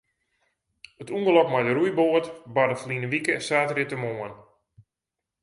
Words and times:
It 1.01 1.07
ûngelok 1.17 1.47
mei 1.51 1.63
de 1.67 1.71
roeiboat 1.77 2.25
barde 2.53 2.75
ferline 2.81 3.07
wike 3.13 3.33
saterdeitemoarn. 3.47 4.35